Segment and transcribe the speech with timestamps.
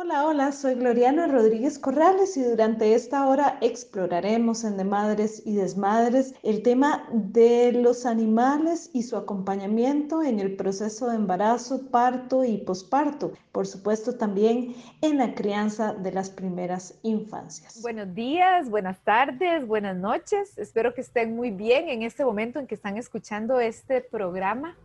[0.00, 5.56] Hola, hola, soy Gloriana Rodríguez Corrales y durante esta hora exploraremos en De Madres y
[5.56, 12.44] Desmadres el tema de los animales y su acompañamiento en el proceso de embarazo, parto
[12.44, 13.32] y posparto.
[13.50, 17.82] Por supuesto, también en la crianza de las primeras infancias.
[17.82, 20.56] Buenos días, buenas tardes, buenas noches.
[20.58, 24.76] Espero que estén muy bien en este momento en que están escuchando este programa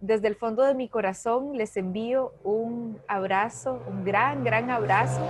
[0.00, 5.20] desde el fondo de mi corazón les envío un abrazo, un gran, gran abrazo,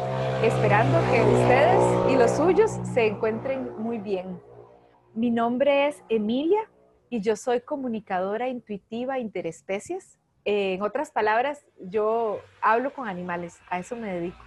[0.45, 4.41] esperando que ustedes y los suyos se encuentren muy bien.
[5.12, 6.70] Mi nombre es Emilia
[7.09, 10.19] y yo soy comunicadora intuitiva interespecies.
[10.45, 14.39] En otras palabras, yo hablo con animales, a eso me dedico.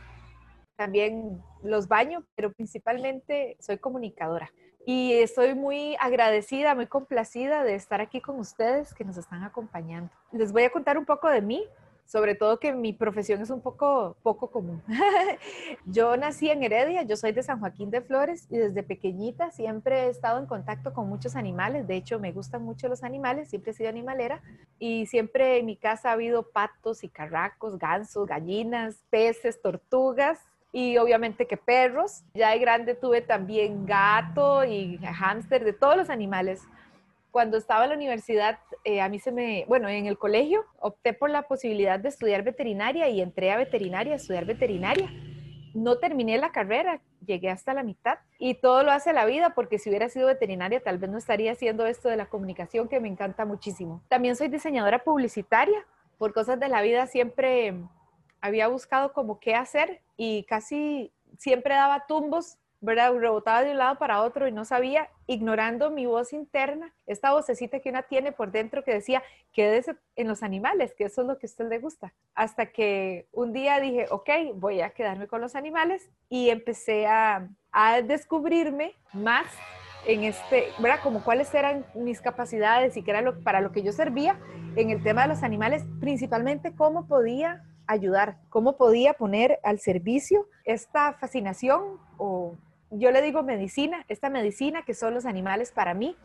[0.78, 4.50] También los baño, pero principalmente soy comunicadora
[4.86, 10.10] y estoy muy agradecida, muy complacida de estar aquí con ustedes que nos están acompañando.
[10.32, 11.64] Les voy a contar un poco de mí,
[12.06, 14.84] sobre todo que mi profesión es un poco poco común.
[15.86, 20.04] yo nací en Heredia, yo soy de San Joaquín de Flores y desde pequeñita siempre
[20.04, 23.72] he estado en contacto con muchos animales, de hecho me gustan mucho los animales, siempre
[23.72, 24.42] he sido animalera
[24.80, 30.40] y siempre en mi casa ha habido patos y carracos, gansos, gallinas, peces, tortugas
[30.74, 32.24] y obviamente que perros.
[32.34, 36.64] Ya de grande tuve también gato y hámster, de todos los animales.
[37.32, 41.14] Cuando estaba en la universidad, eh, a mí se me, bueno, en el colegio opté
[41.14, 45.10] por la posibilidad de estudiar veterinaria y entré a veterinaria, a estudiar veterinaria.
[45.74, 49.80] No terminé la carrera, llegué hasta la mitad y todo lo hace la vida porque
[49.80, 53.08] si hubiera sido veterinaria tal vez no estaría haciendo esto de la comunicación que me
[53.08, 54.04] encanta muchísimo.
[54.10, 55.86] También soy diseñadora publicitaria.
[56.20, 57.74] Por cosas de la vida siempre
[58.44, 63.16] había buscado como qué hacer y casi siempre daba tumbos, ¿verdad?
[63.16, 67.80] Rebotaba de un lado para otro y no sabía, ignorando mi voz interna, esta vocecita
[67.80, 71.40] que una tiene por dentro que decía, quédese en los animales, que eso es lo
[71.40, 72.14] que a usted le gusta.
[72.36, 77.48] Hasta que un día dije, ok, voy a quedarme con los animales y empecé a,
[77.72, 79.46] a descubrirme más
[80.06, 81.00] en este, ¿verdad?
[81.02, 84.38] Como cuáles eran mis capacidades y qué era lo, para lo que yo servía
[84.76, 90.48] en el tema de los animales, principalmente cómo podía ayudar, cómo podía poner al servicio
[90.64, 92.56] esta fascinación o
[92.90, 96.16] yo le digo medicina, esta medicina que son los animales para mí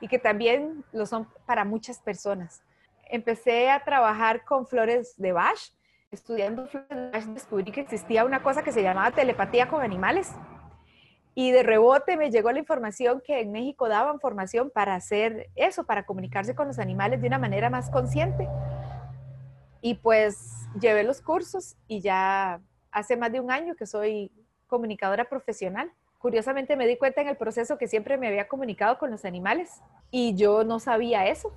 [0.00, 2.62] y que también lo son para muchas personas.
[3.10, 5.72] Empecé a trabajar con flores de Bach,
[6.10, 10.32] estudiando flores de Bach descubrí que existía una cosa que se llamaba telepatía con animales.
[11.34, 15.84] Y de rebote me llegó la información que en México daban formación para hacer eso,
[15.84, 18.48] para comunicarse con los animales de una manera más consciente.
[19.84, 22.58] Y pues llevé los cursos y ya
[22.90, 24.32] hace más de un año que soy
[24.66, 25.92] comunicadora profesional.
[26.16, 29.82] Curiosamente me di cuenta en el proceso que siempre me había comunicado con los animales
[30.10, 31.52] y yo no sabía eso.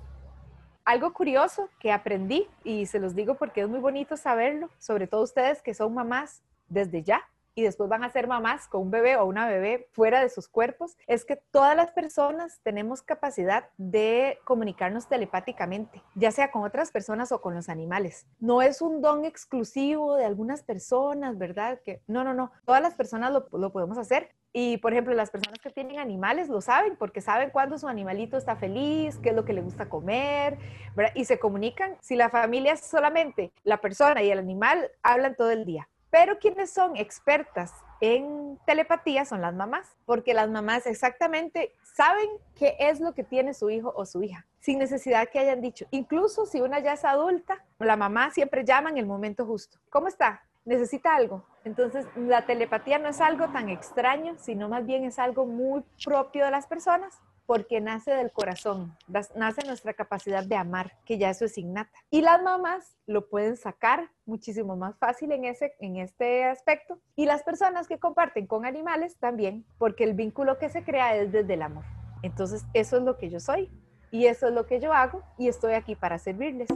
[0.84, 5.22] Algo curioso que aprendí y se los digo porque es muy bonito saberlo, sobre todo
[5.22, 7.26] ustedes que son mamás desde ya,
[7.58, 10.46] y después van a ser mamás con un bebé o una bebé fuera de sus
[10.46, 16.92] cuerpos, es que todas las personas tenemos capacidad de comunicarnos telepáticamente, ya sea con otras
[16.92, 18.28] personas o con los animales.
[18.38, 21.80] No es un don exclusivo de algunas personas, ¿verdad?
[21.84, 24.30] Que no, no, no, todas las personas lo, lo podemos hacer.
[24.52, 28.36] Y, por ejemplo, las personas que tienen animales lo saben porque saben cuándo su animalito
[28.36, 30.58] está feliz, qué es lo que le gusta comer,
[30.94, 31.12] ¿verdad?
[31.16, 31.96] Y se comunican.
[32.02, 35.88] Si la familia es solamente la persona y el animal, hablan todo el día.
[36.10, 42.76] Pero quienes son expertas en telepatía son las mamás, porque las mamás exactamente saben qué
[42.78, 45.86] es lo que tiene su hijo o su hija, sin necesidad que hayan dicho.
[45.90, 49.78] Incluso si una ya es adulta, la mamá siempre llama en el momento justo.
[49.90, 50.42] ¿Cómo está?
[50.64, 51.44] ¿Necesita algo?
[51.64, 56.44] Entonces, la telepatía no es algo tan extraño, sino más bien es algo muy propio
[56.44, 58.94] de las personas porque nace del corazón,
[59.34, 61.98] nace nuestra capacidad de amar, que ya eso es innata.
[62.10, 66.98] Y las mamás lo pueden sacar muchísimo más fácil en, ese, en este aspecto.
[67.16, 71.32] Y las personas que comparten con animales también, porque el vínculo que se crea es
[71.32, 71.84] desde el amor.
[72.22, 73.70] Entonces, eso es lo que yo soy
[74.10, 76.68] y eso es lo que yo hago y estoy aquí para servirles.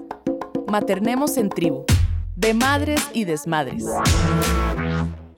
[0.69, 1.85] Maternemos en tribu,
[2.35, 3.85] de madres y desmadres.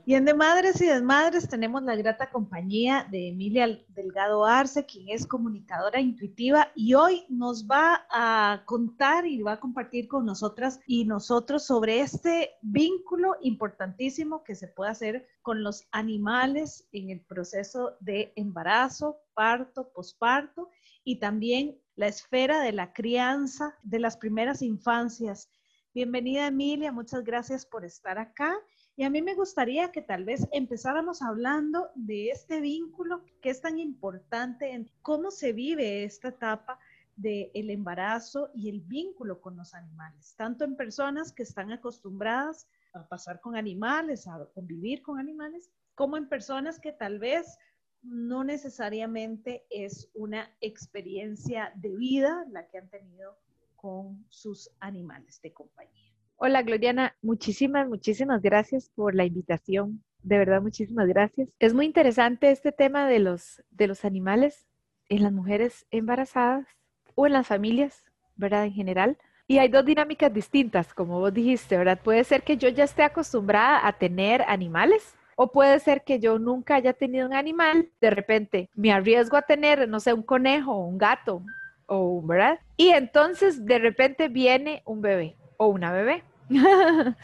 [0.06, 5.08] Y en De Madres y Desmadres tenemos la grata compañía de Emilia Delgado Arce, quien
[5.08, 10.78] es comunicadora intuitiva y hoy nos va a contar y va a compartir con nosotras
[10.86, 17.22] y nosotros sobre este vínculo importantísimo que se puede hacer con los animales en el
[17.22, 20.68] proceso de embarazo, parto, posparto
[21.02, 25.48] y también la esfera de la crianza de las primeras infancias.
[25.94, 28.54] Bienvenida Emilia, muchas gracias por estar acá.
[28.96, 33.60] Y a mí me gustaría que tal vez empezáramos hablando de este vínculo que es
[33.60, 36.78] tan importante en cómo se vive esta etapa
[37.16, 43.06] del embarazo y el vínculo con los animales, tanto en personas que están acostumbradas a
[43.08, 47.58] pasar con animales, a convivir con animales, como en personas que tal vez
[48.02, 53.36] no necesariamente es una experiencia de vida la que han tenido
[53.76, 56.03] con sus animales de compañía.
[56.36, 60.02] Hola Gloriana, muchísimas, muchísimas gracias por la invitación.
[60.22, 61.48] De verdad, muchísimas gracias.
[61.60, 64.66] Es muy interesante este tema de los, de los animales
[65.08, 66.66] en las mujeres embarazadas
[67.14, 68.04] o en las familias,
[68.34, 68.64] ¿verdad?
[68.64, 69.16] En general.
[69.46, 72.00] Y hay dos dinámicas distintas, como vos dijiste, ¿verdad?
[72.02, 76.38] Puede ser que yo ya esté acostumbrada a tener animales o puede ser que yo
[76.40, 80.72] nunca haya tenido un animal, de repente me arriesgo a tener, no sé, un conejo
[80.72, 81.42] o un gato,
[81.86, 82.58] o, ¿verdad?
[82.76, 86.24] Y entonces de repente viene un bebé o una bebé.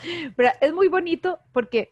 [0.61, 1.91] es muy bonito porque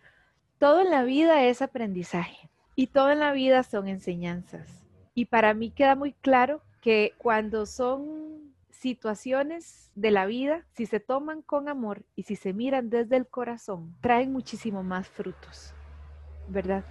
[0.59, 4.85] todo en la vida es aprendizaje y todo en la vida son enseñanzas.
[5.15, 11.01] Y para mí queda muy claro que cuando son situaciones de la vida, si se
[11.01, 15.75] toman con amor y si se miran desde el corazón, traen muchísimo más frutos.
[16.49, 16.85] ¿verdad?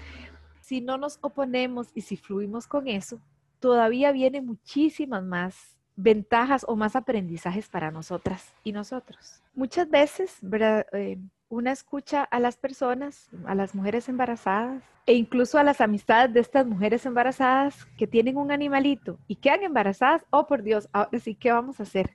[0.62, 3.20] Si no nos oponemos y si fluimos con eso,
[3.60, 9.42] todavía vienen muchísimas más ventajas o más aprendizajes para nosotras y nosotros.
[9.54, 10.86] Muchas veces, ¿verdad?
[10.94, 11.18] Eh,
[11.50, 16.40] una escucha a las personas, a las mujeres embarazadas e incluso a las amistades de
[16.40, 20.26] estas mujeres embarazadas que tienen un animalito y quedan embarazadas.
[20.30, 22.12] Oh, por Dios, ahora sí, ¿qué vamos a hacer?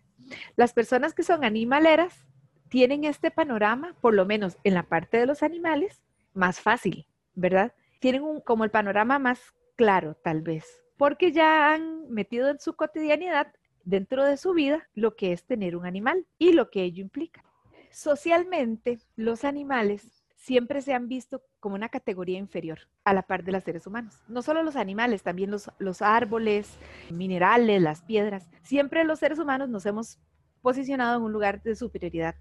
[0.57, 2.27] Las personas que son animaleras
[2.71, 6.01] tienen este panorama, por lo menos en la parte de los animales,
[6.33, 7.07] más fácil.
[7.35, 7.73] ¿verdad?
[8.01, 9.41] Tienen un, como el panorama más
[9.77, 13.53] claro, tal vez, porque ya han metido en su cotidianidad,
[13.85, 17.45] dentro de su vida, lo que es tener un animal y lo que ello implica.
[17.91, 23.53] Socialmente, los animales siempre se han visto como una categoría inferior a la par de
[23.53, 24.23] los seres humanos.
[24.27, 26.79] No solo los animales, también los, los árboles,
[27.11, 28.49] minerales, las piedras.
[28.63, 30.19] Siempre los seres humanos nos hemos
[30.61, 32.35] posicionado en un lugar de superioridad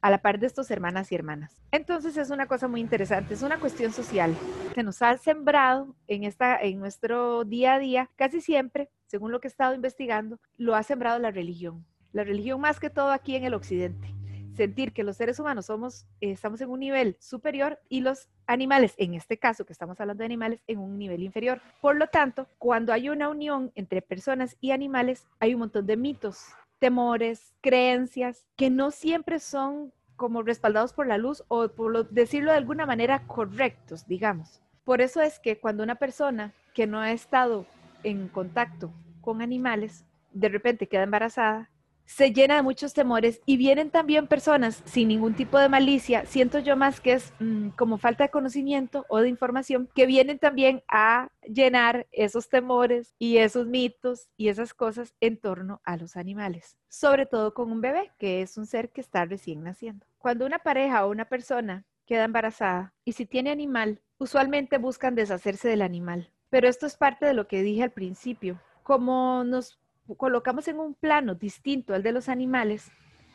[0.00, 1.60] a la par de estos hermanas y hermanas.
[1.72, 4.34] Entonces es una cosa muy interesante, es una cuestión social
[4.74, 9.40] que nos ha sembrado en, esta, en nuestro día a día, casi siempre, según lo
[9.40, 11.84] que he estado investigando, lo ha sembrado la religión.
[12.12, 14.14] La religión más que todo aquí en el occidente.
[14.56, 18.94] Sentir que los seres humanos somos, eh, estamos en un nivel superior y los animales,
[18.98, 21.62] en este caso que estamos hablando de animales, en un nivel inferior.
[21.80, 25.96] Por lo tanto, cuando hay una unión entre personas y animales, hay un montón de
[25.96, 26.48] mitos
[26.80, 32.58] temores, creencias que no siempre son como respaldados por la luz o por decirlo de
[32.58, 34.60] alguna manera correctos, digamos.
[34.84, 37.64] Por eso es que cuando una persona que no ha estado
[38.02, 41.70] en contacto con animales, de repente queda embarazada,
[42.10, 46.58] se llena de muchos temores y vienen también personas sin ningún tipo de malicia, siento
[46.58, 50.82] yo más que es mm, como falta de conocimiento o de información, que vienen también
[50.88, 56.76] a llenar esos temores y esos mitos y esas cosas en torno a los animales,
[56.88, 60.04] sobre todo con un bebé, que es un ser que está recién naciendo.
[60.18, 65.68] Cuando una pareja o una persona queda embarazada y si tiene animal, usualmente buscan deshacerse
[65.68, 66.32] del animal.
[66.50, 68.60] Pero esto es parte de lo que dije al principio.
[68.82, 69.79] Como nos
[70.16, 72.90] colocamos en un plano distinto al de los animales,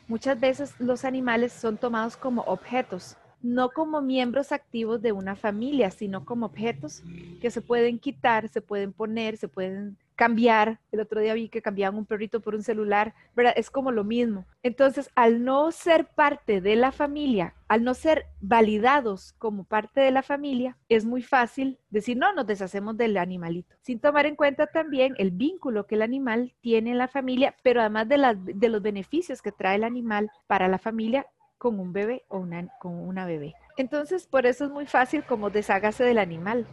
[0.08, 5.90] muchas veces los animales son tomados como objetos, no como miembros activos de una familia,
[5.90, 7.02] sino como objetos
[7.40, 10.80] que se pueden quitar, se pueden poner, se pueden cambiar.
[10.90, 13.14] El otro día vi que cambiaban un perrito por un celular.
[13.54, 14.46] Es como lo mismo.
[14.62, 20.10] Entonces, al no ser parte de la familia, al no ser validados como parte de
[20.10, 24.66] la familia, es muy fácil decir, no, nos deshacemos del animalito, sin tomar en cuenta
[24.66, 28.82] también el vínculo que el animal tiene en la familia, pero además de, de los
[28.82, 31.26] beneficios que trae el animal para la familia
[31.58, 33.54] con un bebé o una, con una bebé.
[33.76, 36.66] Entonces, por eso es muy fácil como deshagarse del animal.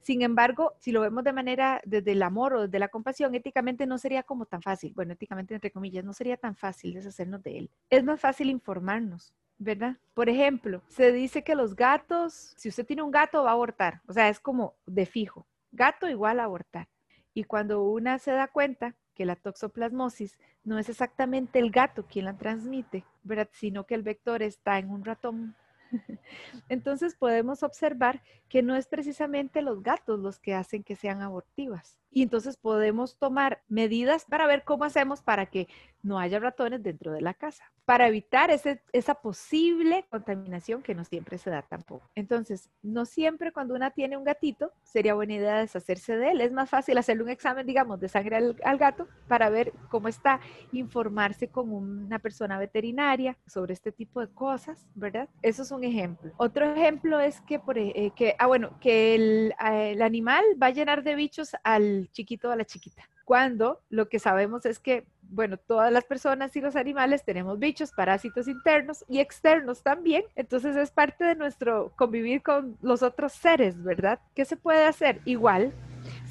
[0.00, 3.86] Sin embargo, si lo vemos de manera desde el amor o desde la compasión, éticamente
[3.86, 7.58] no sería como tan fácil, bueno, éticamente entre comillas, no sería tan fácil deshacernos de
[7.58, 7.70] él.
[7.90, 9.96] Es más fácil informarnos, ¿verdad?
[10.14, 14.00] Por ejemplo, se dice que los gatos, si usted tiene un gato, va a abortar,
[14.06, 16.88] o sea, es como de fijo, gato igual a abortar.
[17.34, 22.24] Y cuando una se da cuenta que la toxoplasmosis no es exactamente el gato quien
[22.24, 23.48] la transmite, ¿verdad?
[23.52, 25.56] Sino que el vector está en un ratón
[26.68, 31.96] Entonces podemos observar que no es precisamente los gatos los que hacen que sean abortivas.
[32.10, 35.68] Y entonces podemos tomar medidas para ver cómo hacemos para que
[36.02, 41.04] no haya ratones dentro de la casa, para evitar ese, esa posible contaminación que no
[41.04, 42.08] siempre se da tampoco.
[42.14, 46.40] Entonces, no siempre cuando una tiene un gatito sería buena idea deshacerse de él.
[46.40, 50.40] Es más fácil hacerle un examen, digamos, de sangre al, gato para ver cómo está,
[50.72, 55.28] informarse con una persona veterinaria sobre este tipo de cosas, ¿verdad?
[55.42, 56.32] Eso es un ejemplo.
[56.36, 60.68] Otro ejemplo es que, por, eh, que ah, bueno, que el, eh, el animal va
[60.68, 65.04] a llenar de bichos al chiquito a la chiquita cuando lo que sabemos es que
[65.30, 70.24] bueno, todas las personas y los animales tenemos bichos, parásitos internos y externos también.
[70.36, 74.20] Entonces es parte de nuestro convivir con los otros seres, ¿verdad?
[74.34, 75.20] ¿Qué se puede hacer?
[75.26, 75.72] Igual,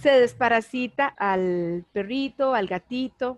[0.01, 3.37] se desparasita al perrito, al gatito,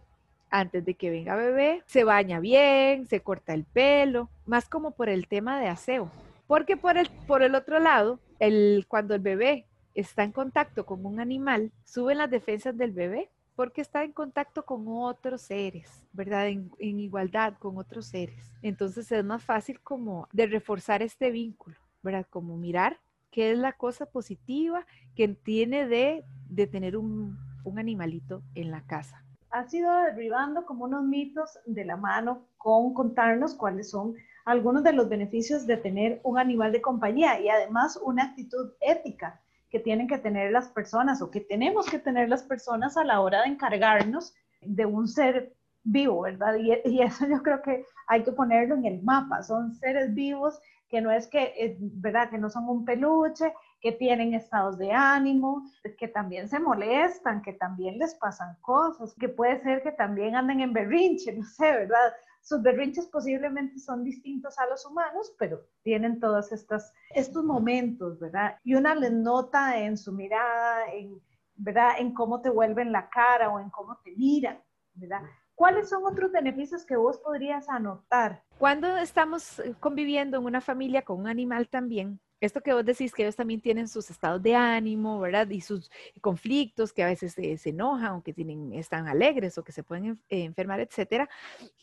[0.49, 5.09] antes de que venga bebé, se baña bien, se corta el pelo, más como por
[5.09, 6.09] el tema de aseo.
[6.47, 9.65] Porque por el, por el otro lado, el, cuando el bebé
[9.95, 14.63] está en contacto con un animal, suben las defensas del bebé porque está en contacto
[14.63, 16.47] con otros seres, ¿verdad?
[16.47, 18.53] En, igualdad con otros seres.
[18.61, 22.25] Entonces es más fácil como de reforzar este vínculo, ¿verdad?
[22.29, 22.99] Como mirar
[23.31, 28.81] qué es la cosa positiva que tiene de, de tener un, un animalito en la
[28.85, 29.25] casa.
[29.51, 34.15] Ha sido derribando como unos mitos de la mano con contarnos cuáles son
[34.45, 39.41] algunos de los beneficios de tener un animal de compañía y además una actitud ética
[39.69, 43.21] que tienen que tener las personas o que tenemos que tener las personas a la
[43.21, 46.55] hora de encargarnos de un ser vivo, ¿verdad?
[46.55, 49.43] Y, eso yo creo que hay que ponerlo en el mapa.
[49.43, 50.59] Son seres vivos
[50.89, 52.29] que no es que, eh, ¿verdad?
[52.29, 55.63] Que no son un peluche, que tienen estados de ánimo,
[55.97, 60.61] que también se molestan, que también les pasan cosas, que puede ser que también anden
[60.61, 62.13] en berrinche, no sé, ¿verdad?
[62.49, 68.57] Sus berrinches posiblemente son distintos a los humanos, pero tienen todos estas, estos momentos, ¿verdad?
[68.63, 71.21] Y una les nota en su mirada, en,
[71.53, 71.91] ¿verdad?
[71.99, 74.59] En cómo te vuelven la cara o en cómo te miran,
[74.95, 75.21] ¿verdad?
[75.53, 78.43] ¿Cuáles son otros beneficios que vos podrías anotar?
[78.57, 83.23] Cuando estamos conviviendo en una familia con un animal también, esto que vos decís que
[83.23, 85.49] ellos también tienen sus estados de ánimo, ¿verdad?
[85.49, 85.91] Y sus
[86.21, 90.19] conflictos, que a veces se, enojan o que tienen, están alegres o que se pueden
[90.29, 91.29] enfermar, etcétera.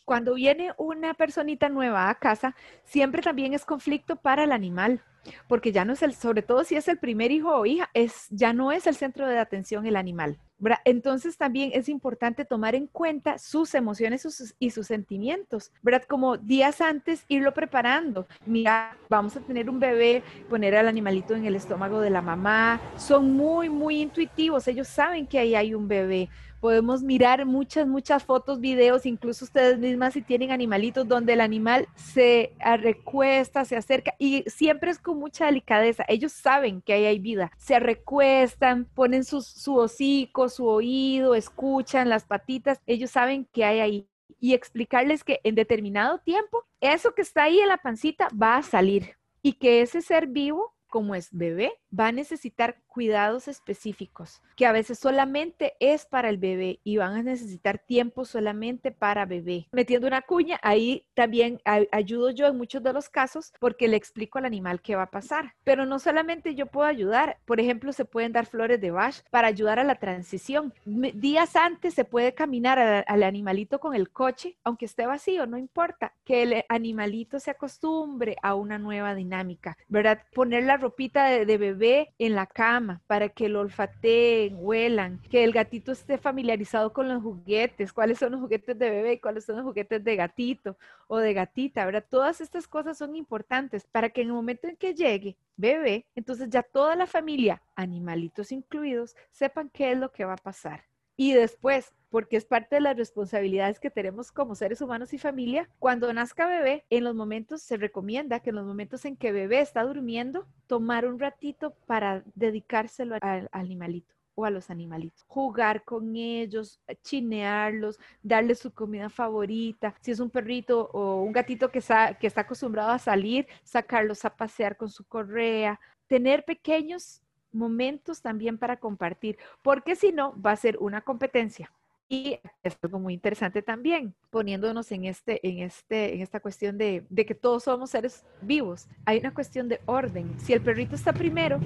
[0.05, 5.03] Cuando viene una personita nueva a casa, siempre también es conflicto para el animal,
[5.47, 8.27] porque ya no es el, sobre todo si es el primer hijo o hija, es,
[8.29, 10.39] ya no es el centro de atención el animal.
[10.85, 14.27] Entonces también es importante tomar en cuenta sus emociones
[14.59, 16.03] y sus sentimientos, ¿verdad?
[16.07, 18.27] Como días antes irlo preparando.
[18.45, 22.81] Mira, vamos a tener un bebé, poner al animalito en el estómago de la mamá.
[22.95, 24.67] Son muy, muy intuitivos.
[24.67, 29.77] Ellos saben que ahí hay un bebé podemos mirar muchas, muchas fotos, videos, incluso ustedes
[29.77, 35.19] mismas si tienen animalitos donde el animal se recuesta, se acerca y siempre es con
[35.19, 36.05] mucha delicadeza.
[36.07, 37.51] Ellos saben que ahí hay vida.
[37.57, 42.81] Se recuestan, ponen su, su hocico, su oído, escuchan las patitas.
[42.85, 44.09] Ellos saben que hay ahí
[44.39, 48.63] y explicarles que en determinado tiempo eso que está ahí en la pancita va a
[48.63, 54.65] salir y que ese ser vivo como es bebé, va a necesitar cuidados específicos, que
[54.65, 59.67] a veces solamente es para el bebé y van a necesitar tiempo solamente para bebé.
[59.71, 64.39] Metiendo una cuña, ahí también ayudo yo en muchos de los casos porque le explico
[64.39, 65.53] al animal qué va a pasar.
[65.63, 69.47] Pero no solamente yo puedo ayudar, por ejemplo, se pueden dar flores de Bach para
[69.47, 70.73] ayudar a la transición.
[70.85, 76.13] Días antes se puede caminar al, animalito con el coche, aunque esté vacío, no importa,
[76.23, 80.23] que el animalito se acostumbre a una nueva dinámica, ¿verdad?
[80.33, 85.51] Poner la ropita de, bebé en la cama para que lo olfateen, huelan, que el
[85.51, 89.65] gatito esté familiarizado con los juguetes, cuáles son los juguetes de bebé cuáles son los
[89.65, 92.05] juguetes de gatito o de gatita, ¿verdad?
[92.09, 96.49] Todas estas cosas son importantes para que en el momento en que llegue bebé, entonces
[96.49, 100.85] ya toda la familia, animalitos incluidos, sepan qué es lo que va a pasar.
[101.15, 105.69] Y después, porque es parte de las responsabilidades que tenemos como seres humanos y familia,
[105.79, 109.61] cuando nazca bebé, en los momentos se recomienda que en los momentos en que bebé
[109.61, 115.25] está durmiendo, tomar un ratito para dedicárselo al animalito o a los animalitos.
[115.27, 119.95] Jugar con ellos, chinearlos, darles su comida favorita.
[119.99, 121.81] Si es un perrito o un gatito que,
[122.19, 125.79] que está acostumbrado a salir, sacarlos a pasear con su correa.
[126.05, 127.21] Tener pequeños
[127.51, 131.71] momentos también para compartir, porque si no, va a ser una competencia.
[132.09, 137.05] Y es algo muy interesante también, poniéndonos en, este, en, este, en esta cuestión de,
[137.09, 138.87] de que todos somos seres vivos.
[139.05, 140.39] Hay una cuestión de orden.
[140.39, 141.59] Si el perrito está primero,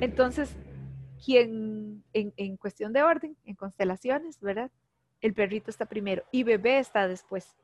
[0.00, 0.56] entonces,
[1.24, 4.70] quien en, en cuestión de orden, en constelaciones, ¿verdad?
[5.20, 7.54] El perrito está primero y bebé está después.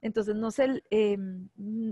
[0.00, 0.48] Entonces, no
[0.90, 1.48] em,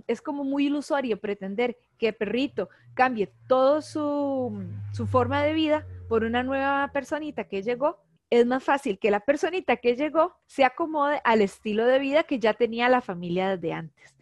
[0.06, 6.24] es como muy ilusorio pretender que perrito cambie toda su, su forma de vida por
[6.24, 7.98] una nueva personita que llegó.
[8.34, 12.40] Es más fácil que la personita que llegó se acomode al estilo de vida que
[12.40, 14.16] ya tenía la familia desde antes.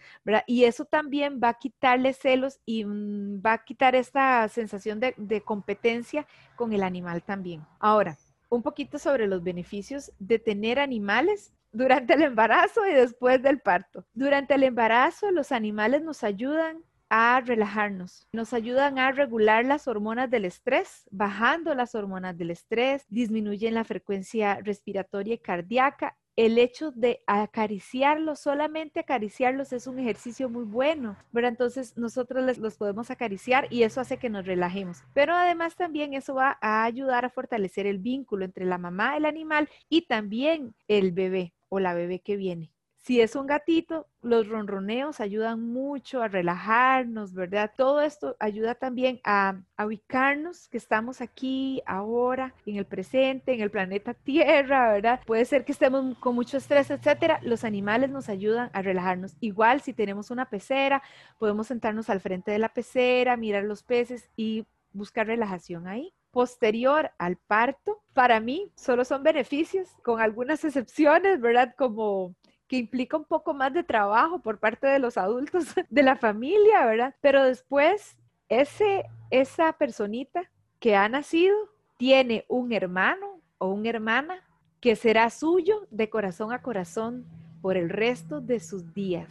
[0.46, 5.14] Y eso también va a quitarle celos y mm, va a quitar esta sensación de,
[5.16, 6.26] de competencia
[6.56, 7.64] con el animal también.
[7.80, 8.18] Ahora,
[8.50, 14.04] un poquito sobre los beneficios de tener animales durante el embarazo y después del parto.
[14.12, 20.30] Durante el embarazo, los animales nos ayudan a relajarnos, nos ayudan a regular las hormonas
[20.30, 26.90] del estrés, bajando las hormonas del estrés, disminuyen la frecuencia respiratoria y cardíaca el hecho
[26.92, 31.50] de acariciarlos, solamente acariciarlos es un ejercicio muy bueno, ¿verdad?
[31.50, 35.02] Entonces nosotros les, los podemos acariciar y eso hace que nos relajemos.
[35.12, 39.26] Pero además también eso va a ayudar a fortalecer el vínculo entre la mamá, el
[39.26, 42.72] animal y también el bebé o la bebé que viene.
[43.02, 47.72] Si es un gatito, los ronroneos ayudan mucho a relajarnos, ¿verdad?
[47.76, 53.72] Todo esto ayuda también a, ubicarnos que estamos aquí, ahora, en el presente, en el
[53.72, 55.20] planeta Tierra, ¿verdad?
[55.26, 57.40] Puede ser que estemos con mucho estrés, etcétera.
[57.42, 59.34] Los animales nos ayudan a relajarnos.
[59.40, 61.02] Igual si tenemos una pecera,
[61.40, 67.10] podemos sentarnos al frente de la pecera, mirar los peces y buscar relajación ahí posterior
[67.18, 71.74] al parto, para mí solo son beneficios, con algunas excepciones, ¿verdad?
[71.76, 72.34] Como
[72.72, 76.86] que implica un poco más de trabajo por parte de los adultos de la familia,
[76.86, 77.14] ¿verdad?
[77.20, 78.16] Pero después,
[78.48, 80.50] ese, esa personita
[80.80, 81.54] que ha nacido
[81.98, 84.42] tiene un hermano o una hermana
[84.80, 87.26] que será suyo de corazón a corazón
[87.60, 89.28] por el resto de sus días,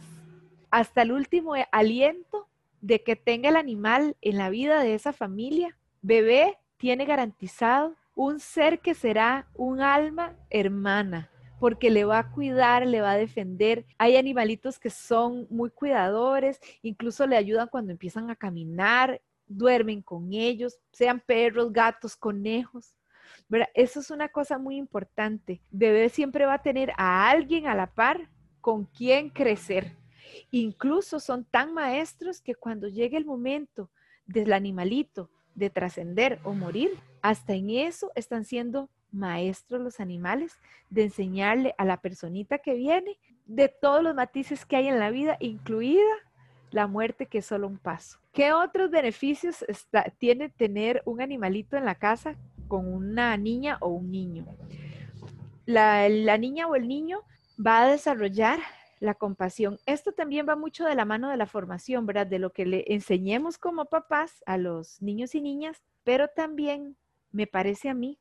[0.70, 2.46] hasta el último aliento
[2.80, 5.76] de que tenga el animal en la vida de esa familia.
[6.00, 11.28] Bebé tiene garantizado un ser que será un alma hermana,
[11.62, 13.86] porque le va a cuidar, le va a defender.
[13.96, 20.32] Hay animalitos que son muy cuidadores, incluso le ayudan cuando empiezan a caminar, duermen con
[20.32, 22.96] ellos, sean perros, gatos, conejos.
[23.74, 25.62] Eso es una cosa muy importante.
[25.70, 28.28] Bebé siempre va a tener a alguien a la par
[28.60, 29.96] con quien crecer.
[30.50, 33.88] Incluso son tan maestros que cuando llegue el momento
[34.26, 36.90] del animalito de trascender o morir,
[37.20, 40.58] hasta en eso están siendo maestros los animales,
[40.90, 45.10] de enseñarle a la personita que viene de todos los matices que hay en la
[45.10, 46.02] vida, incluida
[46.70, 48.18] la muerte que es solo un paso.
[48.32, 49.64] ¿Qué otros beneficios
[50.18, 54.46] tiene tener un animalito en la casa con una niña o un niño?
[55.66, 57.20] La, la niña o el niño
[57.64, 58.58] va a desarrollar
[59.00, 59.78] la compasión.
[59.84, 62.26] Esto también va mucho de la mano de la formación, ¿verdad?
[62.26, 66.96] De lo que le enseñemos como papás a los niños y niñas, pero también
[67.32, 68.18] me parece a mí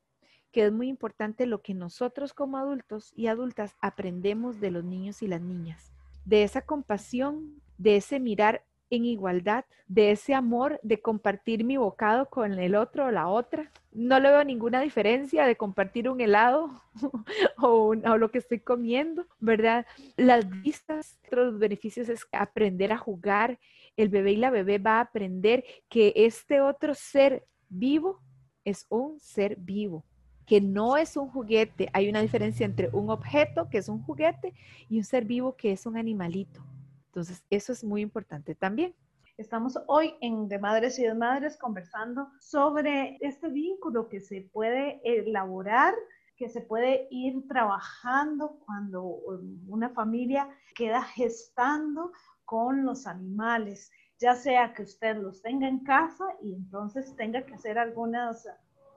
[0.51, 5.21] que es muy importante lo que nosotros como adultos y adultas aprendemos de los niños
[5.21, 5.91] y las niñas,
[6.25, 12.29] de esa compasión, de ese mirar en igualdad, de ese amor de compartir mi bocado
[12.29, 13.71] con el otro o la otra.
[13.93, 16.69] No le veo ninguna diferencia de compartir un helado
[17.57, 19.85] o, lo que estoy comiendo, ¿verdad?
[20.17, 23.59] Las vistas, otros beneficios es aprender a jugar.
[23.95, 28.21] El bebé y la bebé va a aprender que este otro ser vivo
[28.65, 30.05] es un ser vivo
[30.45, 31.89] que no es un juguete.
[31.93, 34.53] Hay una diferencia entre un objeto, que es un juguete,
[34.89, 36.63] y un ser vivo, que es un animalito.
[37.07, 38.95] Entonces, eso es muy importante también.
[39.37, 45.95] Estamos hoy en De Madres y Desmadres conversando sobre este vínculo que se puede elaborar,
[46.35, 49.03] que se puede ir trabajando cuando
[49.67, 52.11] una familia queda gestando
[52.45, 57.55] con los animales, ya sea que usted los tenga en casa y entonces tenga que
[57.55, 58.47] hacer algunas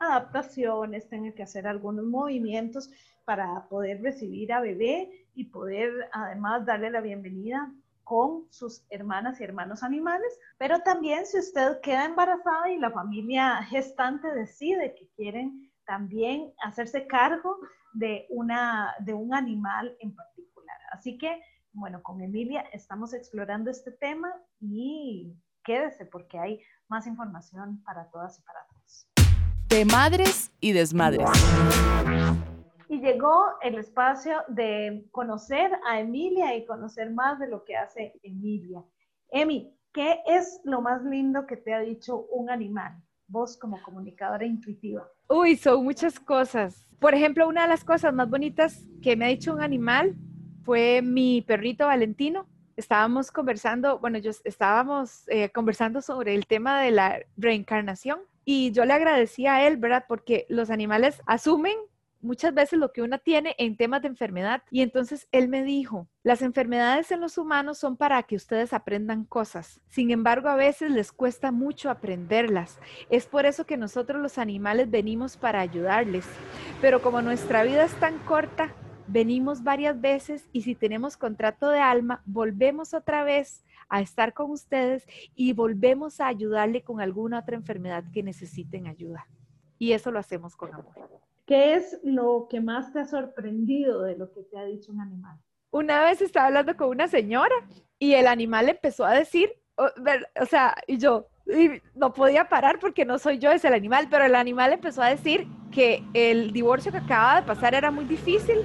[0.05, 2.91] adaptaciones, tenga que hacer algunos movimientos
[3.25, 7.73] para poder recibir a bebé y poder además darle la bienvenida
[8.05, 13.63] con sus hermanas y hermanos animales, pero también si usted queda embarazada y la familia
[13.65, 17.59] gestante decide que quieren también hacerse cargo
[17.95, 20.77] de, una, de un animal en particular.
[20.93, 21.41] Así que,
[21.73, 28.39] bueno, con Emilia estamos explorando este tema y quédese porque hay más información para todas
[28.39, 28.74] y para todos
[29.75, 31.29] de madres y desmadres.
[32.89, 38.13] Y llegó el espacio de conocer a Emilia y conocer más de lo que hace
[38.23, 38.85] Emilia.
[39.33, 43.03] Emi, ¿qué es lo más lindo que te ha dicho un animal?
[43.27, 45.09] Vos como comunicadora intuitiva.
[45.29, 46.87] Uy, son muchas cosas.
[47.01, 50.15] Por ejemplo, una de las cosas más bonitas que me ha dicho un animal
[50.63, 52.47] fue mi perrito Valentino.
[52.77, 58.85] Estábamos conversando, bueno, yo estábamos eh, conversando sobre el tema de la reencarnación y yo
[58.85, 60.05] le agradecía a él, ¿verdad?
[60.09, 61.77] Porque los animales asumen
[62.25, 64.63] muchas veces lo que uno tiene en temas de enfermedad.
[64.71, 69.25] Y entonces él me dijo, las enfermedades en los humanos son para que ustedes aprendan
[69.25, 69.81] cosas.
[69.89, 72.81] Sin embargo, a veces les cuesta mucho aprenderlas.
[73.11, 76.25] Es por eso que nosotros los animales venimos para ayudarles.
[76.81, 78.75] Pero como nuestra vida es tan corta,
[79.07, 84.51] venimos varias veces y si tenemos contrato de alma, volvemos otra vez a estar con
[84.51, 89.27] ustedes y volvemos a ayudarle con alguna otra enfermedad que necesiten ayuda.
[89.79, 90.95] Y eso lo hacemos con amor.
[91.47, 95.01] ¿Qué es lo que más te ha sorprendido de lo que te ha dicho un
[95.01, 95.39] animal?
[95.71, 97.55] Una vez estaba hablando con una señora
[97.99, 101.27] y el animal empezó a decir, o, sea, y yo
[101.95, 105.11] no podía parar porque no soy yo, es el animal, pero el animal empezó a
[105.11, 108.61] decir que el divorcio que acaba de pasar era muy difícil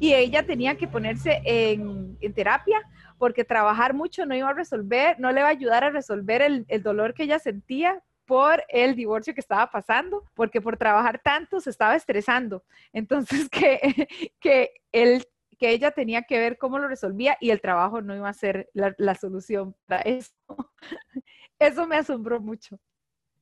[0.00, 2.82] y ella tenía que ponerse en, terapia
[3.18, 6.64] porque trabajar mucho no iba a resolver, no le iba a ayudar a resolver el,
[6.68, 11.60] el dolor que ella sentía por el divorcio que estaba pasando, porque por trabajar tanto
[11.60, 12.64] se estaba estresando.
[12.92, 14.08] Entonces, que,
[14.40, 15.24] que, él,
[15.58, 18.70] que ella tenía que ver cómo lo resolvía y el trabajo no iba a ser
[18.72, 20.32] la, la solución para eso.
[21.58, 22.78] Eso me asombró mucho.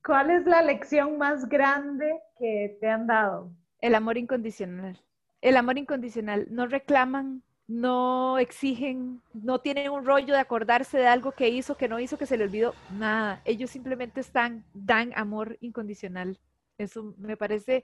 [0.05, 3.51] ¿Cuál es la lección más grande que te han dado?
[3.79, 5.01] El amor incondicional.
[5.41, 6.47] El amor incondicional.
[6.51, 11.87] No reclaman, no exigen, no tienen un rollo de acordarse de algo que hizo, que
[11.87, 12.75] no hizo, que se le olvidó.
[12.91, 13.41] Nada.
[13.45, 16.39] Ellos simplemente están, dan amor incondicional.
[16.77, 17.83] Eso me parece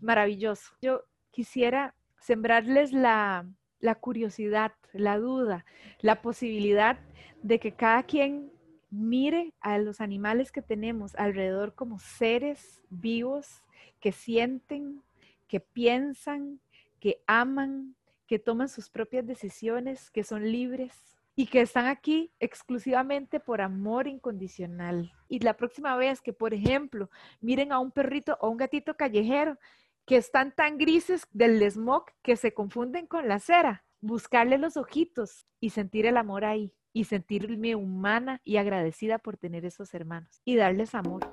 [0.00, 0.72] maravilloso.
[0.80, 3.46] Yo quisiera sembrarles la,
[3.80, 5.64] la curiosidad, la duda,
[6.00, 6.98] la posibilidad
[7.42, 8.50] de que cada quien
[8.90, 13.62] mire a los animales que tenemos alrededor como seres vivos
[14.00, 15.02] que sienten,
[15.46, 16.60] que piensan,
[17.00, 17.94] que aman,
[18.28, 20.92] que toman sus propias decisiones, que son libres
[21.34, 25.12] y que están aquí exclusivamente por amor incondicional.
[25.28, 27.10] Y la próxima vez que, por ejemplo,
[27.40, 29.58] miren a un perrito o un gatito callejero
[30.04, 35.46] que están tan grises del smog que se confunden con la cera, buscarle los ojitos
[35.60, 40.56] y sentir el amor ahí y sentirme humana y agradecida por tener esos hermanos y
[40.56, 41.32] darles amor.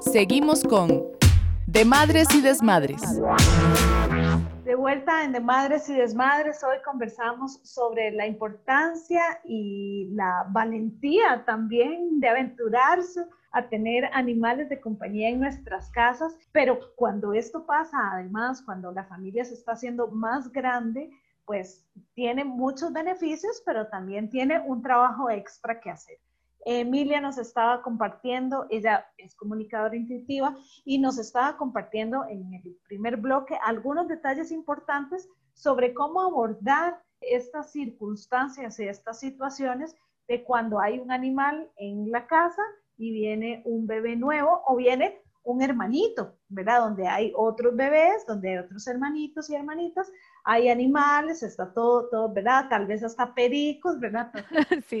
[0.00, 1.02] Seguimos con
[1.66, 3.02] De Madres y Desmadres.
[4.72, 11.44] De vuelta en De Madres y Desmadres, hoy conversamos sobre la importancia y la valentía
[11.44, 17.98] también de aventurarse a tener animales de compañía en nuestras casas, pero cuando esto pasa,
[18.12, 21.10] además, cuando la familia se está haciendo más grande,
[21.44, 26.16] pues tiene muchos beneficios, pero también tiene un trabajo extra que hacer.
[26.64, 33.16] Emilia nos estaba compartiendo, ella es comunicadora intuitiva y nos estaba compartiendo en el primer
[33.16, 39.96] bloque algunos detalles importantes sobre cómo abordar estas circunstancias y estas situaciones
[40.28, 42.62] de cuando hay un animal en la casa
[42.96, 46.80] y viene un bebé nuevo o viene un hermanito, ¿verdad?
[46.80, 50.10] Donde hay otros bebés, donde hay otros hermanitos y hermanitas,
[50.44, 52.66] hay animales, está todo, todo, ¿verdad?
[52.68, 54.32] Tal vez hasta pericos, ¿verdad?
[54.86, 54.98] Sí.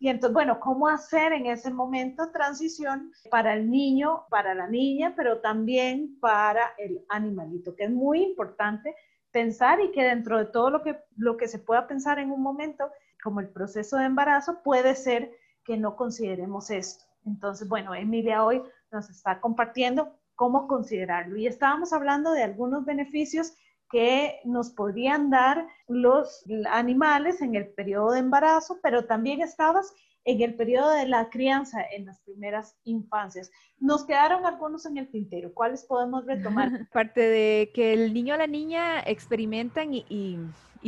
[0.00, 5.14] Y entonces, bueno, ¿cómo hacer en ese momento transición para el niño, para la niña,
[5.16, 8.94] pero también para el animalito, que es muy importante
[9.30, 12.42] pensar y que dentro de todo lo que, lo que se pueda pensar en un
[12.42, 12.90] momento,
[13.22, 15.30] como el proceso de embarazo, puede ser
[15.64, 17.04] que no consideremos esto.
[17.26, 21.36] Entonces, bueno, Emilia hoy nos está compartiendo cómo considerarlo.
[21.36, 23.52] Y estábamos hablando de algunos beneficios
[23.90, 29.92] que nos podrían dar los animales en el periodo de embarazo, pero también estabas
[30.24, 33.50] en el periodo de la crianza, en las primeras infancias.
[33.78, 35.52] Nos quedaron algunos en el tintero.
[35.52, 36.70] ¿Cuáles podemos retomar?
[36.90, 40.38] Parte de que el niño o la niña experimentan y y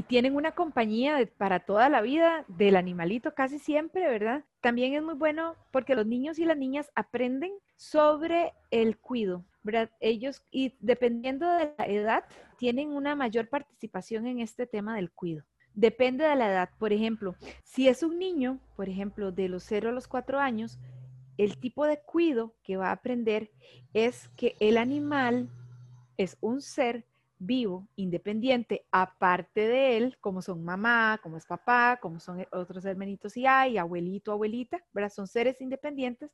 [0.01, 4.43] tienen una compañía para toda la vida del animalito casi siempre, ¿verdad?
[4.63, 9.91] También es muy bueno porque los niños y las niñas aprenden sobre el cuido, ¿verdad?
[10.01, 12.25] Ellos, y dependiendo de la edad,
[12.57, 15.45] tienen una mayor participación en este tema del cuido.
[15.75, 16.71] Depende de la edad.
[16.79, 20.79] Por ejemplo, si es un niño, por ejemplo, de los 0 a los 4 años,
[21.37, 23.51] el tipo de cuido que va a aprender
[23.93, 25.51] es que el animal
[26.17, 27.05] es un ser
[27.45, 33.37] vivo, independiente, aparte de él, como son mamá, como es papá, como son otros hermanitos
[33.37, 35.13] y hay, abuelito, abuelita, ¿verdad?
[35.13, 36.31] Son seres independientes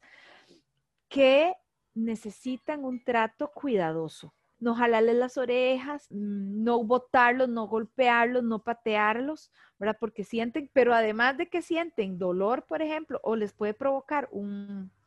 [1.09, 1.55] que
[1.94, 4.35] necesitan un trato cuidadoso.
[4.61, 9.97] No jalarles las orejas, mm, no botarlos, no golpearlos, no patearlos, ¿verdad?
[9.99, 14.29] Porque sienten, pero además de que sienten dolor, por ejemplo, o les puede provocar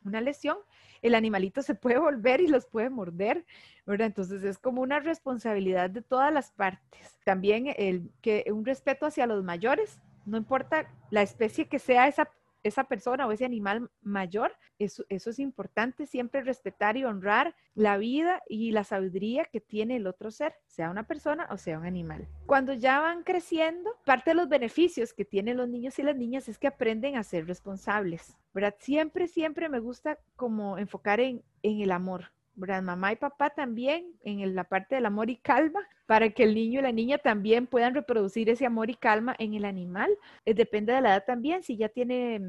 [0.05, 0.57] una lesión,
[1.01, 3.45] el animalito se puede volver y los puede morder,
[3.85, 4.07] ¿verdad?
[4.07, 7.19] Entonces es como una responsabilidad de todas las partes.
[7.23, 12.29] También el que un respeto hacia los mayores, no importa la especie que sea esa
[12.63, 17.97] esa persona o ese animal mayor, eso, eso es importante siempre respetar y honrar la
[17.97, 21.85] vida y la sabiduría que tiene el otro ser, sea una persona o sea un
[21.85, 22.27] animal.
[22.45, 26.49] Cuando ya van creciendo, parte de los beneficios que tienen los niños y las niñas
[26.49, 28.75] es que aprenden a ser responsables, ¿verdad?
[28.79, 34.55] Siempre, siempre me gusta como enfocar en, en el amor, Mamá y papá también en
[34.55, 37.95] la parte del amor y calma, para que el niño y la niña también puedan
[37.95, 40.11] reproducir ese amor y calma en el animal.
[40.45, 42.41] Eh, depende de la edad también, si ya tiene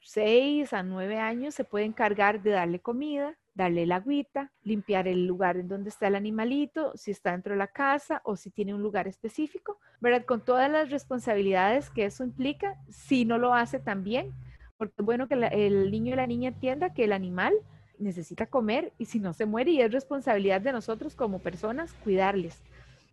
[0.00, 5.08] 6 mm, a 9 años, se puede encargar de darle comida, darle la agüita, limpiar
[5.08, 8.50] el lugar en donde está el animalito, si está dentro de la casa o si
[8.50, 10.26] tiene un lugar específico, ¿verdad?
[10.26, 14.34] Con todas las responsabilidades que eso implica, si no lo hace también,
[14.76, 17.54] porque es bueno que el niño y la niña entienda que el animal
[17.98, 22.62] necesita comer y si no se muere y es responsabilidad de nosotros como personas cuidarles.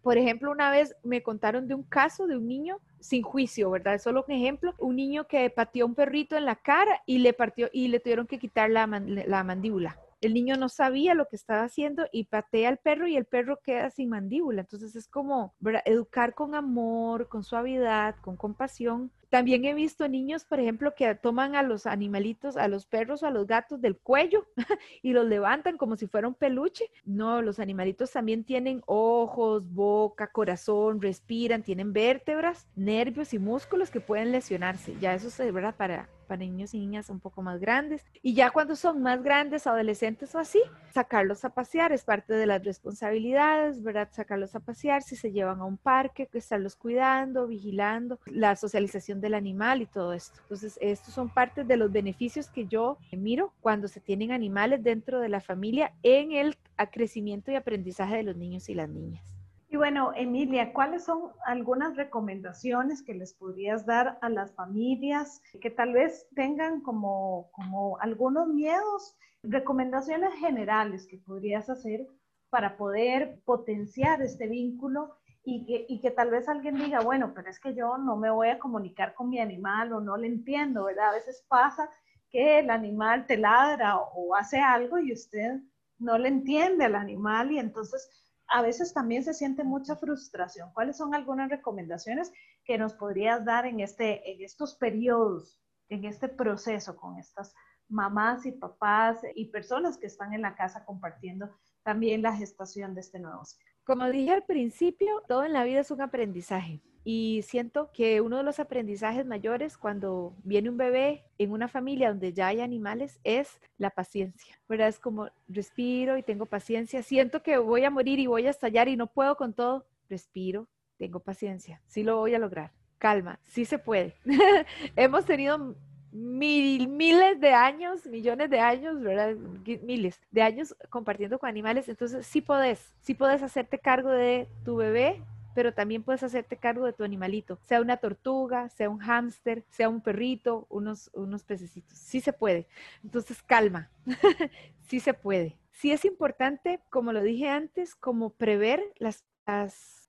[0.01, 3.99] Por ejemplo, una vez me contaron de un caso de un niño sin juicio, ¿verdad?
[3.99, 7.33] Solo un ejemplo, un niño que pateó a un perrito en la cara y le
[7.33, 11.35] partió y le tuvieron que quitar la, la mandíbula el niño no sabía lo que
[11.35, 14.61] estaba haciendo y patea al perro y el perro queda sin mandíbula.
[14.61, 15.53] Entonces es como
[15.85, 19.11] educar con amor, con suavidad, con compasión.
[19.33, 23.25] También he visto niños, por ejemplo, que toman a los animalitos, a los perros o
[23.25, 24.45] a los gatos del cuello
[25.01, 26.85] y los levantan como si fuera un peluche.
[27.03, 34.01] No, los animalitos también tienen ojos, boca, corazón, respiran, tienen vértebras, nervios y músculos que
[34.01, 34.95] pueden lesionarse.
[35.01, 35.73] Ya eso se ¿verdad?
[35.75, 38.05] para para niños y niñas un poco más grandes.
[38.21, 40.61] Y ya cuando son más grandes, adolescentes o así,
[40.93, 44.09] sacarlos a pasear es parte de las responsabilidades, ¿verdad?
[44.11, 49.33] Sacarlos a pasear si se llevan a un parque, estarlos cuidando, vigilando, la socialización del
[49.33, 50.39] animal y todo esto.
[50.43, 55.19] Entonces, estos son parte de los beneficios que yo miro cuando se tienen animales dentro
[55.19, 56.57] de la familia en el
[56.91, 59.32] crecimiento y aprendizaje de los niños y las niñas.
[59.73, 65.71] Y bueno, Emilia, ¿cuáles son algunas recomendaciones que les podrías dar a las familias que
[65.71, 69.17] tal vez tengan como, como algunos miedos?
[69.41, 72.05] Recomendaciones generales que podrías hacer
[72.51, 77.49] para poder potenciar este vínculo y que, y que tal vez alguien diga, bueno, pero
[77.49, 80.83] es que yo no me voy a comunicar con mi animal o no le entiendo,
[80.83, 81.09] ¿verdad?
[81.09, 81.89] A veces pasa
[82.29, 85.61] que el animal te ladra o hace algo y usted
[85.97, 88.07] no le entiende al animal y entonces
[88.47, 90.71] a veces también se siente mucha frustración.
[90.73, 92.31] ¿Cuáles son algunas recomendaciones
[92.65, 97.53] que nos podrías dar en, este, en estos periodos, en este proceso con estas
[97.89, 101.49] mamás y papás y personas que están en la casa compartiendo
[101.83, 103.59] también la gestación de este nuevo ser?
[103.85, 106.81] Como dije al principio, todo en la vida es un aprendizaje.
[107.03, 112.09] Y siento que uno de los aprendizajes mayores cuando viene un bebé en una familia
[112.09, 114.87] donde ya hay animales es la paciencia, ¿verdad?
[114.87, 117.03] Es como respiro y tengo paciencia.
[117.03, 119.85] Siento que voy a morir y voy a estallar y no puedo con todo.
[120.09, 121.81] Respiro, tengo paciencia.
[121.87, 122.71] Sí lo voy a lograr.
[122.99, 124.15] Calma, sí se puede.
[124.95, 125.75] Hemos tenido
[126.13, 129.35] mil, miles de años, millones de años, ¿verdad?
[129.81, 131.89] Miles de años compartiendo con animales.
[131.89, 135.21] Entonces, sí podés, sí podés hacerte cargo de tu bebé
[135.53, 139.89] pero también puedes hacerte cargo de tu animalito, sea una tortuga, sea un hámster, sea
[139.89, 141.97] un perrito, unos, unos pececitos.
[141.97, 142.67] Sí se puede.
[143.03, 143.89] Entonces, calma,
[144.87, 145.57] sí se puede.
[145.71, 149.23] Sí es importante, como lo dije antes, como prever las,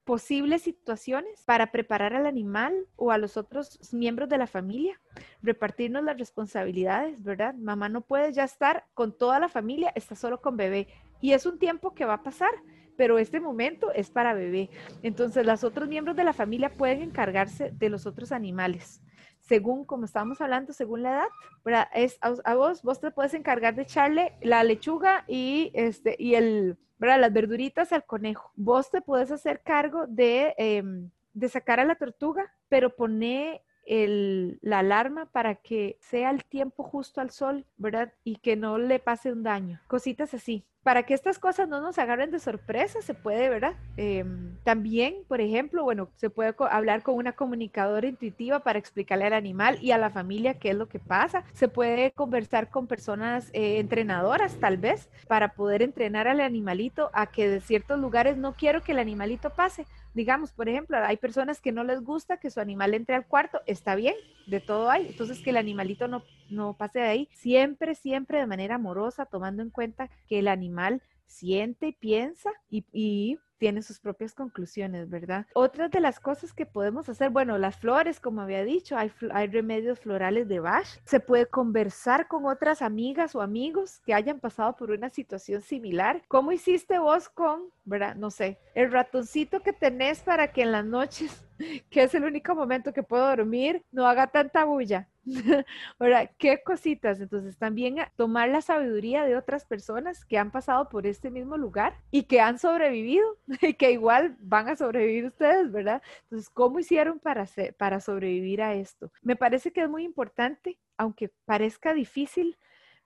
[0.04, 5.00] posibles situaciones para preparar al animal o a los otros miembros de la familia,
[5.42, 7.54] repartirnos las responsabilidades, ¿verdad?
[7.54, 10.88] Mamá no puede ya estar con toda la familia, está solo con bebé.
[11.20, 12.50] Y es un tiempo que va a pasar
[12.96, 14.70] pero este momento es para bebé.
[15.02, 19.02] Entonces, los otros miembros de la familia pueden encargarse de los otros animales.
[19.40, 21.28] Según, como estábamos hablando, según la edad,
[21.64, 21.88] ¿verdad?
[21.94, 26.78] Es, a, vos, vos te puedes encargar de echarle la lechuga y, este, y el,
[26.98, 28.50] las verduritas al conejo.
[28.57, 34.59] Vos te puedes hacer cargo de, em, de sacar a la tortuga, pero pone el,
[34.62, 38.12] la alarma para que sea el tiempo justo al sol, ¿verdad?
[38.25, 39.81] Y que no le pase un daño.
[39.87, 43.75] Cositas así para que estas cosas no nos agarren de sorpresa, se puede, ¿verdad?
[43.97, 49.33] Em, también, por ejemplo, bueno, se puede hablar con una comunicadora intuitiva para explicarle al
[49.33, 51.44] animal y a la familia qué es lo que pasa.
[51.55, 57.27] Se puede conversar con personas eh, entrenadoras, tal vez, para poder entrenar al animalito a
[57.29, 59.87] que de ciertos lugares no quiero que el animalito pase.
[60.14, 63.61] Digamos, por ejemplo, hay personas que no les gusta que su animal entre al cuarto,
[63.66, 64.14] está bien,
[64.46, 65.09] de todo hay.
[65.09, 69.62] Entonces, que el animalito no, no pase de ahí, siempre, siempre de manera amorosa, tomando
[69.62, 75.46] en cuenta que el animal siente y piensa y, tiene sus propias conclusiones, ¿verdad?
[75.54, 79.46] Otras de las cosas que podemos hacer, bueno, las flores, como había dicho, hay, hay
[79.46, 80.87] remedios florales de Bach.
[81.06, 86.22] Se puede conversar con otras amigas o amigos que hayan pasado por una situación similar.
[86.28, 88.16] ¿Cómo hiciste vos con, verdad?
[88.16, 91.43] No sé, el ratoncito que tenés para que en las noches
[91.90, 95.09] que es el único momento que puedo dormir, no haga tanta bulla.
[95.98, 97.20] Ahora, ¿qué cositas?
[97.20, 101.94] Entonces, también tomar la sabiduría de otras personas que han pasado por este mismo lugar
[102.11, 103.24] y que han sobrevivido
[103.62, 106.03] y que igual van a sobrevivir ustedes, ¿verdad?
[106.24, 107.46] Entonces, ¿cómo hicieron para,
[107.79, 109.11] para sobrevivir a esto?
[109.22, 112.57] Me parece que es muy importante, aunque parezca difícil,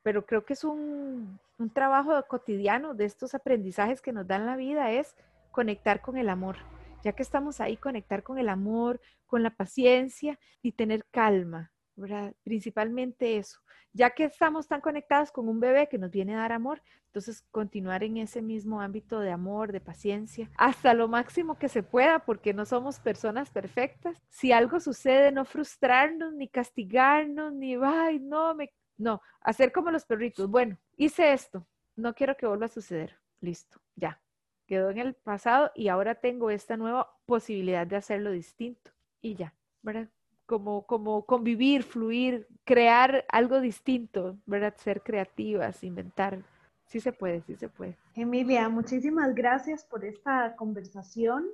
[0.03, 4.57] pero creo que es un, un trabajo cotidiano de estos aprendizajes que nos dan la
[4.57, 5.15] vida, es
[5.51, 6.57] conectar con el amor
[7.03, 12.35] ya que estamos ahí, conectar con el amor, con la paciencia y tener calma, ¿verdad?
[12.45, 13.61] Principalmente eso.
[13.93, 17.43] Ya que estamos tan conectados con un bebé que nos viene a dar amor, entonces
[17.51, 22.21] continuar en ese mismo ámbito de amor, de paciencia, hasta lo máximo que se pueda,
[22.21, 24.23] porque no somos personas perfectas.
[24.29, 28.73] Si algo sucede, no frustrarnos, ni castigarnos, ni, ay, no, me...
[28.99, 30.51] No, hacer como los perritos.
[30.51, 33.17] Bueno, hice esto, no quiero que vuelva a suceder.
[33.41, 34.21] Listo, ya,
[34.69, 38.93] quedó en el pasado y ahora tengo esta nueva posibilidad de hacerlo distinto.
[39.21, 40.09] Y ya, ¿verdad?
[40.47, 44.75] Como, como convivir, fluir, crear algo distinto, ¿verdad?
[44.77, 46.39] Ser creativas, inventar.
[46.87, 47.97] Sí se puede, sí se puede.
[48.15, 51.47] Emilia, muchísimas gracias por esta conversación.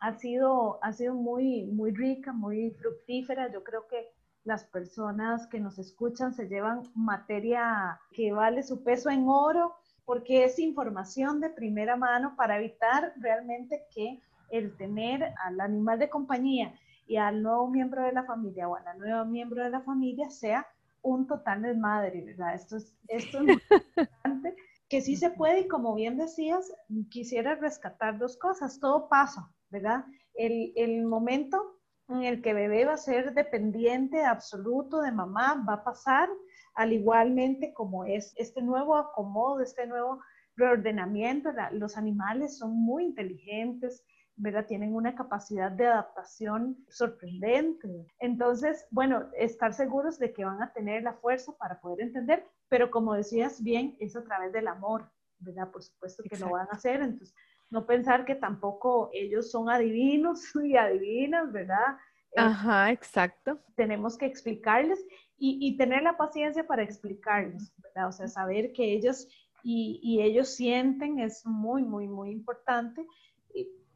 [0.00, 3.50] Ha sido, ha sido muy, muy rica, muy fructífera.
[3.50, 4.10] Yo creo que
[4.44, 9.74] las personas que nos escuchan se llevan materia que vale su peso en oro
[10.06, 16.08] porque es información de primera mano para evitar realmente que el tener al animal de
[16.08, 16.72] compañía
[17.06, 20.30] y al nuevo miembro de la familia o a la nueva miembro de la familia
[20.30, 20.66] sea
[21.02, 22.54] un total desmadre, ¿verdad?
[22.54, 23.58] Esto es, esto es
[23.96, 24.56] importante,
[24.88, 26.72] que sí se puede y como bien decías,
[27.10, 30.04] quisiera rescatar dos cosas, todo pasa, ¿verdad?
[30.34, 35.74] El, el momento en el que bebé va a ser dependiente absoluto de mamá va
[35.74, 36.28] a pasar,
[36.76, 40.20] al igualmente como es este nuevo acomodo, este nuevo
[40.56, 44.04] reordenamiento, los animales son muy inteligentes,
[44.36, 44.66] ¿verdad?
[44.66, 48.06] Tienen una capacidad de adaptación sorprendente.
[48.18, 52.90] Entonces, bueno, estar seguros de que van a tener la fuerza para poder entender, pero
[52.90, 55.70] como decías bien, es a través del amor, ¿verdad?
[55.70, 57.34] Por supuesto que lo van a hacer, entonces
[57.70, 61.96] no pensar que tampoco ellos son adivinos y adivinas, ¿verdad?
[62.36, 63.58] Ajá, exacto.
[63.74, 65.04] Tenemos que explicarles
[65.38, 68.08] y, tener la paciencia para explicarles, ¿verdad?
[68.08, 69.28] O sea, saber que ellos
[69.62, 73.06] y, y ellos sienten es muy, muy, muy importante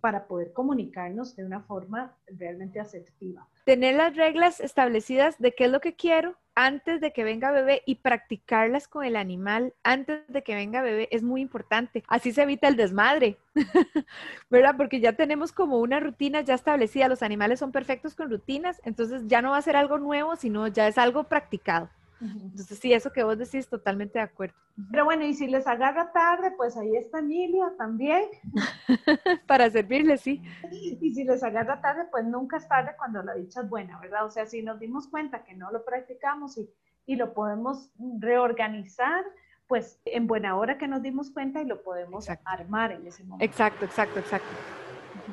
[0.00, 3.46] para poder comunicarnos de una forma realmente asertiva.
[3.70, 7.84] Tener las reglas establecidas de qué es lo que quiero antes de que venga bebé
[7.86, 12.02] y practicarlas con el animal antes de que venga bebé es muy importante.
[12.08, 13.38] Así se evita el desmadre,
[14.50, 14.74] ¿verdad?
[14.76, 17.06] Porque ya tenemos como una rutina ya establecida.
[17.06, 20.66] Los animales son perfectos con rutinas, entonces ya no va a ser algo nuevo, sino
[20.66, 21.90] ya es algo practicado.
[22.20, 24.54] Entonces, sí, eso que vos decís, totalmente de acuerdo.
[24.90, 28.24] Pero bueno, y si les agarra tarde, pues ahí está Emilia también.
[29.46, 30.42] Para servirles, sí.
[30.70, 34.26] Y si les agarra tarde, pues nunca es tarde cuando la dicha es buena, ¿verdad?
[34.26, 36.68] O sea, si nos dimos cuenta que no lo practicamos y,
[37.06, 39.24] y lo podemos reorganizar,
[39.66, 43.44] pues en buena hora que nos dimos cuenta y lo podemos armar en ese momento.
[43.44, 44.48] Exacto, exacto, exacto.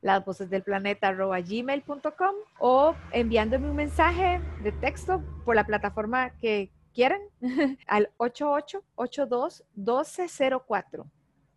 [0.00, 7.20] lasvocesdelplaneta.gmail.com o enviándome un mensaje de texto por la plataforma que quieran
[7.86, 11.06] al 8882 1204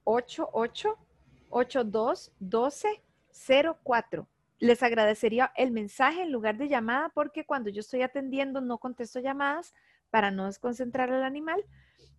[0.03, 1.09] 88
[1.49, 4.27] 821204.
[4.59, 9.19] Les agradecería el mensaje en lugar de llamada porque cuando yo estoy atendiendo no contesto
[9.19, 9.73] llamadas
[10.09, 11.63] para no desconcentrar al animal.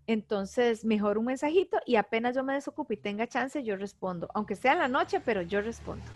[0.06, 4.28] Entonces, mejor un mensajito y apenas yo me desocupe y tenga chance, yo respondo.
[4.34, 6.06] Aunque sea en la noche, pero yo respondo.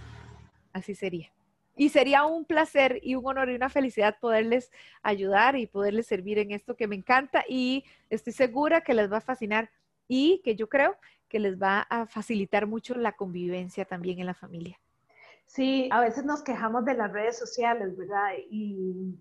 [0.72, 1.30] Así sería.
[1.76, 4.70] Y sería un placer y un honor y una felicidad poderles
[5.02, 9.16] ayudar y poderles servir en esto que me encanta y estoy segura que les va
[9.18, 9.70] a fascinar
[10.06, 10.96] y que yo creo
[11.34, 14.78] que les va a facilitar mucho la convivencia también en la familia.
[15.46, 18.34] Sí, a veces nos quejamos de las redes sociales, ¿verdad?
[18.48, 19.18] Y,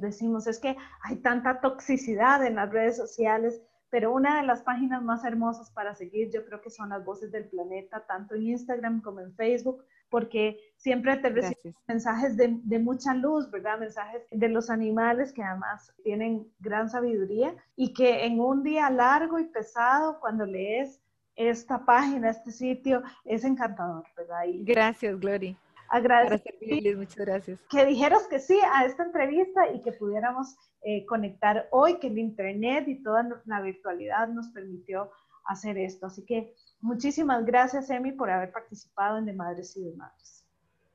[0.00, 5.00] decimos, es que hay tanta toxicidad en las redes sociales, pero una de las páginas
[5.04, 9.00] más hermosas para seguir yo creo que son las voces del planeta, tanto en Instagram
[9.00, 13.78] como en Facebook, porque siempre te reciben mensajes de, de, mucha luz, ¿verdad?
[13.78, 19.38] Mensajes de los animales que además tienen gran sabiduría y que en un día largo
[19.38, 21.00] y pesado, cuando lees
[21.36, 24.44] esta página, este sitio, es encantador, ¿verdad?
[24.60, 25.56] gracias, Glory.
[25.88, 26.54] Agradecer.
[26.96, 27.60] muchas gracias.
[27.70, 32.18] Que dijeras que sí a esta entrevista y que pudiéramos eh, conectar hoy, que el
[32.18, 35.10] Internet y toda la virtualidad nos permitió
[35.46, 36.06] hacer esto.
[36.06, 40.43] Así que muchísimas gracias, Emi, por haber participado en De Madres y de Madres.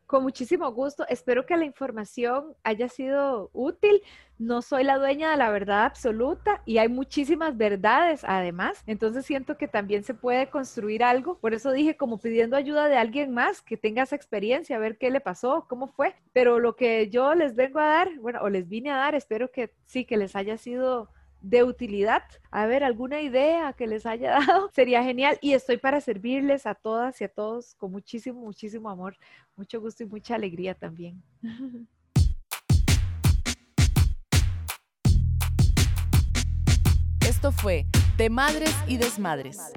[0.10, 1.05] Con muchísimo gusto.
[1.07, 4.01] Espero que la información haya sido útil.
[4.39, 8.82] No soy la dueña de la verdad absoluta y hay muchísimas verdades además.
[8.88, 11.38] Entonces siento que también se puede construir algo.
[11.38, 14.97] Por eso dije como pidiendo ayuda de alguien más que tenga esa experiencia, a ver
[14.97, 16.16] qué le pasó, cómo fue.
[16.34, 19.51] Pero lo que yo les vengo a dar, bueno, o les vine a dar, espero
[19.51, 22.23] que sí, que les haya sido de utilidad.
[22.51, 25.37] A ver, alguna idea que les haya dado, sería genial.
[25.41, 29.17] Y estoy para servirles a todas y a todos con muchísimo, muchísimo amor,
[29.55, 31.23] mucho gusto y mucha alegría también.
[37.29, 37.85] Esto fue
[38.17, 39.71] De Madres y Desmadres.